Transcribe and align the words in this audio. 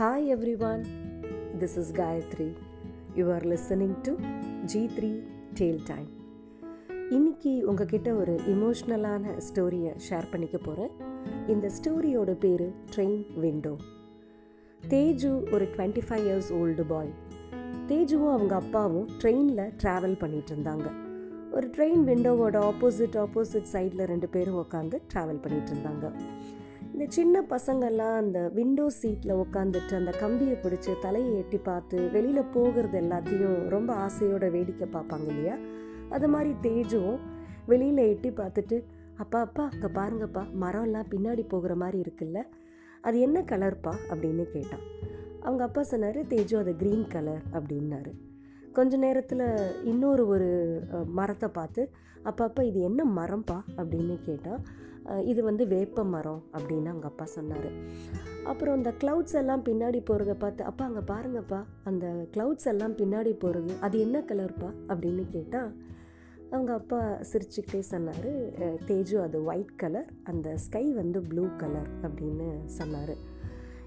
Hi 0.00 0.18
everyone, 0.32 0.82
this 1.60 1.72
is 1.76 1.86
Gayatri. 1.92 2.46
You 3.16 3.30
are 3.36 3.44
listening 3.52 3.94
to 4.06 4.12
G3 4.70 5.08
tale 5.58 5.80
Time. 5.88 6.06
இன்னைக்கு 7.10 7.52
உங்ககிட்ட 7.70 8.14
ஒரு 8.14 8.34
இமோஷ்னலான 8.52 9.34
ஸ்டோரியை 9.46 9.92
ஷேர் 10.08 10.28
பண்ணிக்க 10.30 10.58
போகிறேன் 10.58 10.92
இந்த 11.46 11.70
ஸ்டோரியோட 11.78 12.34
பேர் 12.44 12.66
ட்ரெயின் 12.94 13.18
விண்டோ 13.44 13.74
தேஜு 14.88 15.32
ஒரு 15.54 15.68
twenty 15.76 16.04
five 16.08 16.26
years 16.28 16.52
old 16.60 16.86
boy 16.92 17.12
தேஜுவும் 17.88 18.32
அவங்க 18.36 18.54
அப்பாவும் 18.54 19.08
ட்ரெயினில் 19.22 19.64
ட்ராவல் 19.82 20.18
பண்ணிட்டு 20.18 20.54
இருந்தாங்க. 20.56 20.86
ஒரு 21.50 21.68
ட்ரெயின் 21.76 22.06
விண்டோவோட 22.10 22.56
ஆப்போசிட் 22.70 23.18
ஆப்போசிட் 23.24 23.72
சைடில் 23.72 24.08
ரெண்டு 24.14 24.28
பேரும் 24.28 24.60
உட்காந்து 24.64 24.98
ட்ராவல் 25.14 25.42
பண்ணிட்டு 25.46 25.72
இருந்தாங்க. 25.74 26.06
இந்த 26.98 27.12
சின்ன 27.12 27.40
பசங்கள்லாம் 27.50 28.16
அந்த 28.16 28.38
விண்டோ 28.54 28.90
சீட்டில் 28.90 29.32
உட்காந்துட்டு 29.32 29.92
அந்த 29.98 30.12
கம்பியை 30.12 30.56
பிடிச்சி 30.62 30.92
தலையை 31.00 31.36
எட்டி 31.36 31.58
பார்த்து 31.58 32.10
வெளியில் 32.14 32.50
போகிறது 32.54 32.96
எல்லாத்தையும் 33.00 33.68
ரொம்ப 33.68 33.90
ஆசையோட 34.06 34.46
வேடிக்கை 34.50 34.86
பார்ப்பாங்க 34.92 35.26
இல்லையா? 35.28 35.56
அது 36.10 36.28
மாதிரி 36.28 36.50
தேஜுவும் 36.62 37.20
வெளியில் 37.66 38.02
எட்டி 38.04 38.30
பார்த்துட்டு 38.30 38.78
அப்பா 39.16 39.40
அப்பா 39.40 39.64
அங்கே 39.72 39.90
பாருங்கப்பா 39.98 40.42
மரம்லாம் 40.64 41.10
பின்னாடி 41.14 41.44
போகிற 41.48 41.76
மாதிரி 41.76 42.00
இருக்குல்ல 42.04 42.42
அது 43.00 43.20
என்ன 43.20 43.44
கலர்ப்பா? 43.52 43.94
அப்படின்னு 44.10 44.46
கேட்டான். 44.56 44.84
அவங்க 45.42 45.64
அப்பா 45.64 45.82
சொன்னார் 45.82 46.20
தேஜு 46.34 46.56
அது 46.56 46.74
க்ரீன் 46.82 47.08
கலர் 47.08 47.44
அப்படின்னாரு. 47.52 48.12
கொஞ்ச 48.72 48.96
நேரத்தில் 48.96 49.46
இன்னொரு 49.84 50.26
ஒரு 50.26 50.50
மரத்தை 51.04 51.48
பார்த்து 51.48 51.90
அப்பா 52.22 52.44
அப்பா 52.44 52.62
இது 52.62 52.80
என்ன 52.80 53.04
மரம்ப்பா 53.04 53.60
அப்படின்னு 53.76 54.18
கேட்டான். 54.24 54.62
இது 55.24 55.42
வந்து 55.42 55.66
வேப்ப 55.66 56.04
மரம் 56.04 56.42
அப்படின்னு 56.52 56.86
அவங்க 56.86 57.06
அப்பா 57.06 57.24
சொன்னார். 57.24 57.68
அப்புறம் 58.44 58.74
அந்த 58.74 58.90
க்ளவுட்ஸ் 59.04 59.34
எல்லாம் 59.34 59.64
பின்னாடி 59.64 60.00
போகிறத 60.10 60.34
பார்த்து 60.34 60.64
அப்பா 60.64 60.84
அங்கே 60.84 61.00
பாருங்கப்பா 61.12 61.60
அந்த 61.84 62.06
க்ளவுட்ஸ் 62.36 62.66
எல்லாம் 62.66 62.92
பின்னாடி 62.92 63.32
போகிறது 63.32 63.74
அது 63.80 63.98
என்ன 64.00 64.20
கலர்ப்பா 64.20 64.70
அப்படின்னு 64.88 65.24
கேட்டால் 65.30 65.70
அவங்க 66.50 66.72
அப்பா 66.72 67.00
சிரிச்சுக்கிட்டே 67.32 67.78
சொன்னார் 67.78 68.30
தேஜு 68.86 69.16
அது 69.22 69.44
ஒயிட் 69.44 69.74
கலர் 69.76 70.08
அந்த 70.24 70.56
ஸ்கை 70.56 70.92
வந்து 70.92 71.20
ப்ளூ 71.22 71.46
கலர் 71.56 71.90
அப்படின்னு 72.02 72.48
சொன்னார். 72.64 73.36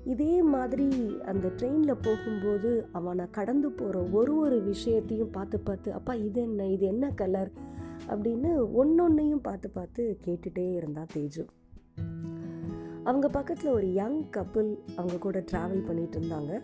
இதே 0.04 0.42
மாதிரி 0.42 1.20
அந்த 1.26 1.48
ட்ரெயினில் 1.58 2.04
போகும்போது 2.04 2.88
அவனை 2.92 3.26
கடந்து 3.32 3.72
போகிற 3.72 4.04
ஒரு 4.12 4.38
ஒரு 4.38 4.62
விஷயத்தையும் 4.62 5.32
பார்த்து 5.32 5.60
பார்த்து 5.60 5.94
அப்பா 5.94 6.14
இது 6.14 6.42
என்ன 6.42 6.68
இது 6.68 6.86
என்ன 6.86 7.12
கலர் 7.12 7.52
அப்படின்னு 8.12 8.50
ஒன்னொன்னையும் 8.82 9.42
பார்த்து 9.42 9.70
பார்த்து 9.70 10.18
கேட்டுகிட்டே 10.26 10.74
இருந்தான் 10.74 11.12
தேஜு. 11.14 11.44
அவங்க 13.04 13.30
பக்கத்தில் 13.30 13.72
ஒரு 13.72 13.94
யங் 13.94 14.24
கப்புள் 14.38 14.72
அவங்க 14.96 15.18
கூட 15.18 15.44
ட்ராவல் 15.52 15.86
பண்ணிட்டு 15.86 16.20
இருந்தாங்க. 16.20 16.62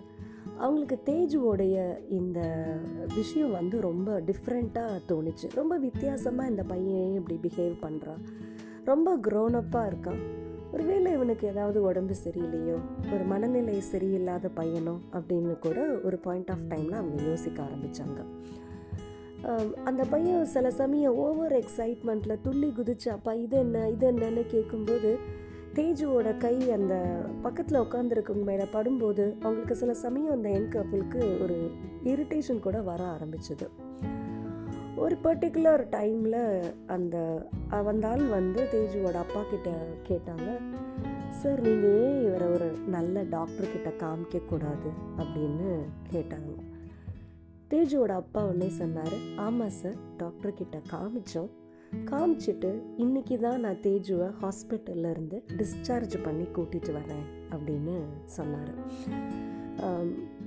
அவங்களுக்கு 0.57 0.97
தேஜுவோடைய 1.05 1.77
இந்த 2.09 2.39
விஷயம் 3.15 3.51
வந்து 3.51 3.81
ரொம்ப 3.81 4.21
டிஃப்ரெண்ட்டாக 4.21 5.01
தோணுச்சு. 5.07 5.47
ரொம்ப 5.55 5.77
வித்தியாசமாக 5.77 6.49
இந்த 6.49 6.63
பையன் 6.63 7.13
இப்படி 7.13 7.39
பிஹேவ் 7.47 7.75
பண்ணுறான் 7.81 8.21
ரொம்ப 8.85 9.17
க்ரோனப்பாக 9.17 9.89
இருக்கான். 9.91 10.21
ஒருவேளை 10.71 11.11
இவனுக்கு 11.11 11.47
ஏதாவது 11.47 11.81
உடம்பு 11.81 12.15
சரியில்லையோ 12.23 12.77
ஒரு 13.13 13.23
மனநிலை 13.23 13.81
சரியில்லாத 13.91 14.49
பையனோ 14.55 14.95
அப்படின்னு 15.13 15.59
கூட 15.59 15.85
ஒரு 16.03 16.17
பாயிண்ட் 16.17 16.49
ஆஃப் 16.49 16.65
டைமில் 16.69 16.99
அவங்க 17.01 17.23
யோசிக்க 17.23 17.63
ஆரம்பித்தாங்க 17.63 18.19
அந்த 19.83 20.03
பையன் 20.03 20.45
சில 20.45 20.71
சமயம் 20.71 21.15
ஓவர் 21.15 21.51
எக்ஸைட்மெண்ட்டில் 21.51 22.41
துள்ளி 22.41 22.73
குதிச்சு 22.77 23.09
அப்பா 23.09 23.33
இது 23.33 23.57
என்ன? 23.57 23.89
இது 23.89 24.11
என்னன்னு 24.11 24.45
கேட்கும்போது 24.45 25.17
தேஜுவோட 25.73 26.37
கை 26.37 26.71
அந்த 26.71 27.23
பக்கத்தில் 27.41 27.79
உட்காந்துருக்கவங்க 27.79 28.43
மேலே 28.43 28.63
படும்போது 28.63 29.35
அவங்களுக்கு 29.39 29.75
சில 29.75 29.93
சமயம் 29.93 30.31
அந்த 30.31 30.49
யங் 30.49 30.69
கப்பிளுக்கு 30.69 31.41
ஒரு 31.41 31.71
இரிட்டேஷன் 32.03 32.59
கூட 32.59 32.81
வர 32.81 33.03
ஆரம்பிச்சது. 33.03 33.67
ஒரு 34.95 35.17
பர்டிகுலர் 35.23 35.85
டைமில் 35.91 36.73
அந்த 36.87 37.47
வந்தால் 37.83 38.19
ஆள் 38.19 38.25
வந்து 38.25 38.67
தேஜுவோட 38.73 39.13
அப்பா 39.13 39.41
கிட்ட 39.49 39.71
கேட்டாங்க 40.07 40.61
சார் 41.29 41.61
நீங்கள் 41.61 41.99
ஏன் 41.99 42.25
இவரை 42.25 42.47
ஒரு 42.47 42.71
நல்ல 42.87 43.23
டாக்டர் 43.29 43.95
காமிக்கக்கூடாது? 43.99 44.89
அப்படின்னு 45.17 45.79
கேட்டாங்க. 46.11 46.75
தேஜுவோட 47.71 48.13
அப்பா 48.21 48.41
உடனே 48.49 48.67
சொன்னார். 48.81 49.15
ஆமாம் 49.45 49.73
சார் 49.77 49.95
டாக்டர் 50.17 50.53
கிட்ட 50.59 50.77
காமிச்சோம். 50.91 51.49
காமிச்சிட்டு 52.11 52.69
இன்னைக்கு 52.97 53.35
தான் 53.39 53.59
நான் 53.59 53.81
தேஜுவை 53.85 54.27
ஹாஸ்பிட்டல்லேருந்து 54.41 55.37
டிஸ்சார்ஜ் 55.59 56.15
பண்ணி 56.23 56.45
கூட்டிட்டு 56.55 56.91
வரேன் 56.97 57.25
அப்படின்னு 57.55 57.95
சொன்னார். 58.37 58.71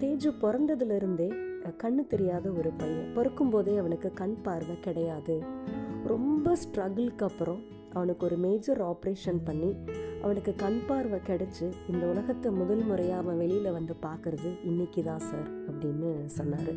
தேஜு 0.03 0.31
பிறந்ததுலேருந்தே 0.44 1.28
கண்ணு 1.82 2.04
தெரியாத 2.12 2.47
ஒரு 2.60 2.70
பையன். 2.81 3.10
பிறக்கும்போதே 3.16 3.75
அவனுக்கு 3.82 4.10
கண் 4.20 4.37
பார்வை 4.42 4.76
கிடையாது. 4.81 5.37
ரொம்ப 6.12 6.56
ஸ்ட்ரகிளுக்கு 6.62 7.26
அப்புறம் 7.31 7.62
அவனுக்கு 7.93 8.27
ஒரு 8.27 8.37
மேஜர் 8.37 8.81
ஆப்ரேஷன் 8.83 9.41
பண்ணி 9.45 9.71
அவனுக்கு 10.23 10.55
கண் 10.55 10.81
பார்வை 10.89 11.19
கிடச்சி 11.27 11.67
இந்த 11.89 12.06
உலகத்தை 12.06 12.51
முதல் 12.51 12.84
முறையாக 12.84 13.23
அவன் 13.23 13.37
வெளியில் 13.37 13.73
வந்து 13.73 13.95
பார்க்குறது 14.03 14.51
இன்னைக்கு 14.62 15.03
தான் 15.03 15.19
சார் 15.19 15.49
அப்படின்னு 15.71 16.27
சொன்னார். 16.27 16.73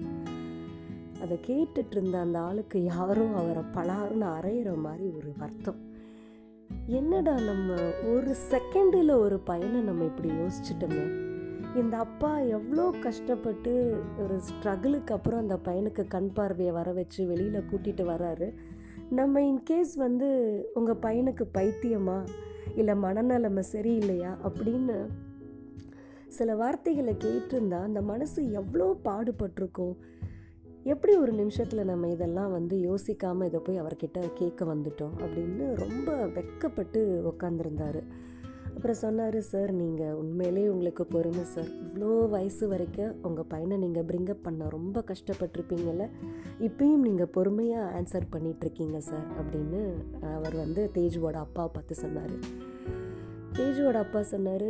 அதை 1.21 1.39
கேட்டுட்டு 1.47 1.91
இருந்த 1.91 2.19
அந்த 2.19 2.39
ஆளுக்கு 2.39 2.83
யாரும் 2.83 3.35
அவரை 3.35 3.63
பலாருன்னு 3.73 4.27
அரையிற 4.37 4.75
மாதிரி 4.81 5.11
ஒரு 5.15 5.33
வருத்தம். 5.37 5.79
என்னடா 6.85 7.33
நம்ம 7.39 7.75
ஒரு 8.13 8.35
செகண்டில் 8.51 9.13
ஒரு 9.19 9.39
பையனை 9.39 9.81
நம்ம 9.81 10.03
இப்படி 10.03 10.29
யோசிச்சுட்டோமே? 10.29 11.05
இந்த 11.75 11.97
அப்பா 11.97 12.39
எவ்வளோ 12.39 12.93
கஷ்டப்பட்டு 13.03 13.97
ஒரு 14.17 14.39
ஸ்ட்ரகிளுக்கு 14.49 15.11
அப்புறம் 15.11 15.39
அந்த 15.39 15.55
பையனுக்கு 15.65 16.07
கண் 16.07 16.31
பார்வையை 16.33 16.73
வர 16.73 16.91
வச்சு 16.91 17.27
வெளியில் 17.27 17.67
கூட்டிகிட்டு 17.71 18.03
வராரு 18.05 18.53
நம்ம 19.09 19.39
இன்கேஸ் 19.39 19.95
வந்து 19.95 20.61
உங்கள் 20.73 20.95
பையனுக்கு 20.95 21.45
பைத்தியமா? 21.53 22.27
இல்லை 22.75 22.93
மனநலமை 22.93 23.63
சரியில்லையா? 23.71 24.37
அப்படின்னு 24.43 25.07
சில 26.27 26.55
வார்த்தைகளை 26.55 27.13
கேட்டிருந்தா 27.13 27.81
அந்த 27.81 28.01
மனசு 28.01 28.51
எவ்வளோ 28.51 28.97
பாடுபட்டிருக்கும்? 29.05 29.95
எப்படி 30.83 31.15
ஒரு 31.15 31.31
நிமிஷத்தில் 31.31 31.85
நம்ம 31.85 32.07
இதெல்லாம் 32.07 32.51
வந்து 32.51 32.77
யோசிக்காமல் 32.77 33.45
இதை 33.45 33.59
போய் 33.59 33.81
அவர்கிட்ட 33.81 34.31
கேட்க 34.33 34.65
வந்துட்டோம்? 34.65 35.13
அப்படின்னு 35.19 35.75
ரொம்ப 35.75 36.27
வெக்கப்பட்டு 36.27 37.31
உக்காந்துருந்தாரு. 37.33 38.03
அப்புறம் 38.75 38.95
சொன்னார் 38.95 39.41
சார் 39.41 39.71
நீங்கள் 39.71 40.13
உண்மையிலே 40.13 40.69
உங்களுக்கு 40.69 41.05
பொறுமை 41.05 41.43
சார். 41.43 41.69
இவ்வளோ 41.85 42.29
வயசு 42.29 42.67
வரைக்கும் 42.67 43.13
உங்கள் 43.21 43.47
பையனை 43.47 43.77
நீங்கள் 43.77 44.03
பிரிங்கப் 44.03 44.41
பண்ண 44.41 44.69
ரொம்ப 44.69 45.03
கஷ்டப்பட்டிருப்பீங்கள்ல 45.11 46.07
இப்பயும் 46.59 47.05
நீங்கள் 47.07 47.31
பொறுமையாக 47.37 48.01
ஆன்சர் 48.01 48.31
பண்ணிகிட்ருக்கீங்க 48.33 48.97
சார் 48.97 49.27
அப்படின்னு 49.39 49.81
அவர் 50.33 50.55
வந்து 50.55 50.91
தேஜுவோட 50.93 51.33
அப்பாவை 51.33 51.71
பார்த்து 51.73 51.95
சொன்னார். 51.95 52.35
தேஜுவோட 53.57 53.93
அப்பா 53.93 54.23
சொன்னார் 54.23 54.69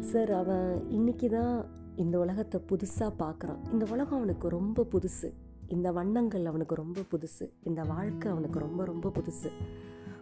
சார் 0.00 0.32
அவன் 0.32 0.88
இன்னைக்கு 0.88 1.28
தான் 1.28 1.54
இந்த 1.96 2.18
உலகத்தை 2.18 2.60
புதுசாக 2.70 3.12
பார்க்குறான். 3.18 3.60
இந்த 3.72 3.86
உலகம் 3.90 4.18
அவனுக்கு 4.18 4.48
ரொம்ப 4.48 4.86
புதுசு. 4.92 5.28
இந்த 5.66 5.92
வண்ணங்கள் 5.92 6.44
அவனுக்கு 6.44 6.74
ரொம்ப 6.74 7.00
புதுசு. 7.12 7.46
இந்த 7.62 7.82
வாழ்க்கை 7.82 8.30
அவனுக்கு 8.30 8.58
ரொம்ப 8.58 8.84
ரொம்ப 8.84 9.08
புதுசு. 9.10 9.50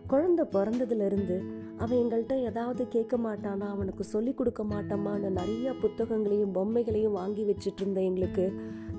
குழந்தை 0.06 0.44
பிறந்ததுலேருந்து 0.52 1.36
அவன் 1.78 1.98
எங்கள்கிட்ட 1.98 2.34
ஏதாவது 2.40 2.88
கேட்க 2.88 3.16
மாட்டானா 3.16 3.66
அவனுக்கு 3.68 4.04
சொல்லி 4.04 4.34
கொடுக்க 4.34 4.62
மாட்டோமான்னு 4.64 5.30
நிறைய 5.30 5.72
புத்தகங்களையும் 5.72 6.52
பொம்மைகளையும் 6.52 7.12
வாங்கி 7.12 7.44
வச்சுட்டு 7.44 7.80
இருந்த 7.80 8.00
எங்களுக்கு 8.00 8.44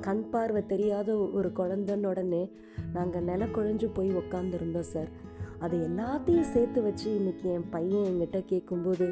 கண் 0.02 0.30
பார்வை 0.30 0.66
தெரியாத 0.66 1.16
ஒரு 1.18 1.52
குழந்தைன்னு 1.56 2.06
உடனே 2.06 2.52
நாங்கள் 2.94 3.24
நில 3.24 3.46
குழஞ்சு 3.46 3.90
போய் 3.94 4.12
உக்காந்துருந்தோம் 4.12 4.92
சார். 4.94 5.10
அது 5.60 5.78
எல்லாத்தையும் 5.78 6.52
சேர்த்து 6.54 6.82
வச்சு 6.82 7.16
இன்னைக்கு 7.16 7.50
என் 7.50 7.70
பையன் 7.70 8.06
என்கிட்ட 8.06 8.46
கேட்கும்போது 8.46 9.08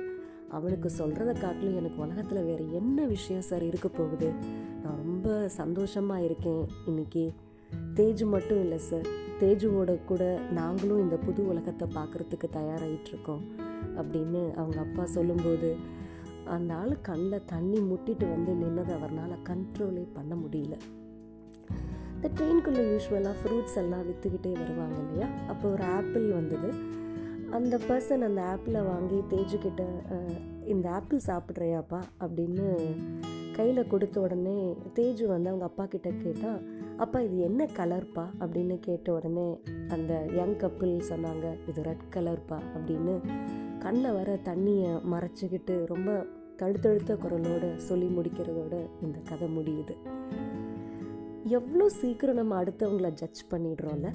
அவனுக்கு 0.50 0.90
சொல்கிறத 0.98 1.40
காட்டிலும் 1.40 1.76
எனக்கு 1.76 2.02
உலகத்தில் 2.02 2.44
வேறு 2.44 2.74
என்ன 2.74 3.06
விஷயம் 3.06 3.42
சார் 3.42 3.64
இருக்க 3.64 3.88
போகுது? 3.88 4.30
நான் 4.84 5.02
ரொம்ப 5.06 5.50
சந்தோஷமாக 5.50 6.24
இருக்கேன். 6.24 6.66
இன்றைக்கி 6.86 7.34
தேஜு 7.98 8.26
மட்டும் 8.26 8.60
இல்லை 8.60 8.80
சார். 8.90 9.08
தேஜுவோட 9.40 9.92
கூட 10.06 10.24
நாங்களும் 10.52 11.02
இந்த 11.04 11.18
புது 11.18 11.42
உலகத்தை 11.48 11.86
பார்க்குறதுக்கு 11.96 12.48
தயாராகிட்ருக்கோம் 12.58 13.44
அப்படின்னு 14.00 14.42
அவங்க 14.54 14.80
அப்பா 14.80 15.06
சொல்லும்போது 15.16 15.70
அந்த 16.56 16.72
ஆள் 16.74 16.96
கண்ணில் 17.02 17.46
தண்ணி 17.46 17.80
முட்டிட்டு 17.92 18.26
வந்து 18.34 18.52
நின்னது 18.62 18.92
அவர்னால 18.98 19.34
கண்ட்ரோலே 19.50 20.04
பண்ண 20.14 20.34
முடியல. 20.36 20.76
இந்த 22.16 22.28
ட்ரெயின்குள்ளே 22.36 22.84
யூஸ்வலாக 22.92 23.36
ஃப்ரூட்ஸ் 23.40 23.80
எல்லாம் 23.82 24.06
விற்றுக்கிட்டே 24.10 24.52
வருவாங்க 24.60 24.98
இல்லையா? 25.00 25.28
அப்போ 25.48 25.66
ஒரு 25.70 25.84
ஆப்பிள் 25.98 26.28
வந்தது. 26.32 26.70
அந்த 27.58 27.76
பர்சன் 27.88 28.26
அந்த 28.28 28.42
ஆப்பிளை 28.54 28.82
வாங்கி 28.82 29.20
தேஜுக்கிட்ட 29.34 29.84
இந்த 30.74 30.86
ஆப்பிள் 30.92 31.28
சாப்பிட்றியாப்பா? 31.28 32.00
அப்படின்னு 32.26 32.68
கையில் 33.56 33.88
கொடுத்த 33.88 34.22
உடனே 34.22 34.76
தேஜு 34.96 35.26
வந்து 35.26 35.48
அவங்க 35.48 35.66
அப்பா 35.66 35.86
கிட்ட 35.86 36.12
கேட்டால் 36.12 36.62
அப்பா 36.98 37.20
இது 37.20 37.38
என்ன 37.40 37.68
கலர்ப்பா? 37.78 38.26
அப்படின்னு 38.40 38.78
கேட்ட 38.80 39.14
உடனே 39.14 39.60
அந்த 39.88 40.26
யங் 40.34 40.58
கப்பிள் 40.58 41.02
சொன்னாங்க 41.10 41.70
இது 41.70 41.84
ரெட் 41.84 42.06
கலர்ப்பா 42.16 42.60
அப்படின்னு 42.76 43.16
கண்ணில் 43.80 44.14
வர 44.14 44.40
தண்ணியை 44.44 44.92
மறைச்சிக்கிட்டு 45.12 45.86
ரொம்ப 45.86 46.26
தழுத்தழுத்த 46.58 47.16
குரலோடு 47.16 47.76
சொல்லி 47.76 48.06
முடிக்கிறதோட 48.06 48.90
இந்த 49.02 49.20
கதை 49.30 49.48
முடியுது. 49.58 49.96
எவ்வளோ 51.44 51.90
சீக்கிரம் 51.90 52.36
நம்ம 52.36 52.64
அடுத்தவங்கள 52.64 53.10
ஜட்ஜ் 53.12 53.46
பண்ணிடுறோம்ல? 53.52 54.12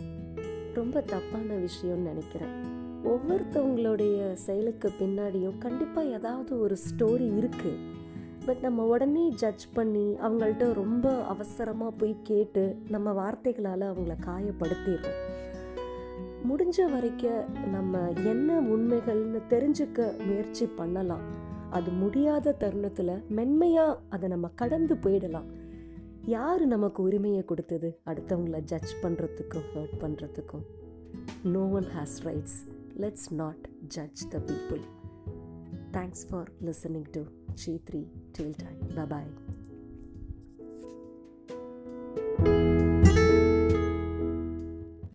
ரொம்ப 0.75 1.01
தப்பான 1.01 1.55
விஷயம்னு 1.55 2.09
நினைக்கிறேன். 2.11 2.79
ஒவ்வொருத்தவங்களுடைய 3.05 4.33
செயலுக்கு 4.33 4.93
பின்னாடியும் 5.01 5.59
கண்டிப்பாக 5.59 6.09
ஏதாவது 6.09 6.59
ஒரு 6.59 6.77
ஸ்டோரி 6.89 7.29
இருக்குது 7.41 7.99
பட் 8.47 8.61
நம்ம 8.61 8.85
உடனே 8.85 9.31
ஜட்ஜ் 9.31 9.65
பண்ணி 9.73 10.17
அவங்கள்ட்ட 10.23 10.73
ரொம்ப 10.73 11.25
அவசரமாக 11.25 11.91
போய் 11.91 12.15
கேட்டு 12.23 12.77
நம்ம 12.89 13.13
வார்த்தைகளால் 13.13 13.81
அவங்கள 13.81 14.15
காயப்படுத்திடுறோம். 14.27 15.19
முடிஞ்ச 16.49 16.91
வரைக்கும் 16.91 17.69
நம்ம 17.69 18.11
என்ன 18.11 18.61
உண்மைகள்னு 18.61 19.41
தெரிஞ்சுக்க 19.49 20.27
முயற்சி 20.27 20.67
பண்ணலாம். 20.67 21.25
அது 21.71 21.91
முடியாத 21.91 22.53
தருணத்தில் 22.53 23.25
மென்மையாக 23.29 23.99
அதை 24.09 24.29
நம்ம 24.29 24.49
கடந்து 24.55 24.95
போயிடலாம். 24.95 25.49
யார் 26.25 26.67
நமக்கு 26.67 27.03
உரிமையை 27.03 27.45
கொடுத்தது? 27.45 28.01
அடுத்தவங்கள 28.07 28.59
ஜட்ஜ் 28.61 28.95
பண்ணுறதுக்கும் 29.03 29.69
ஹர்ட் 29.75 29.97
பண்ணுறதுக்கும் 30.01 30.65
no 31.43 31.69
one 31.69 31.85
has 31.85 32.17
rights 32.25 32.59
let's 33.01 33.29
not 33.31 33.69
judge 33.89 34.29
the 34.29 34.39
people 34.39 34.83
thanks 35.93 36.25
for 36.31 36.51
listening 36.65 37.09
to 37.11 37.23
G 37.55 37.81
three 37.91 38.03
Till 38.33 38.55
time. 38.55 38.79
Bye 38.95 39.05
bye. 39.05 39.50